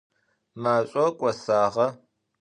[0.61, 1.87] Maş'or k'osağe.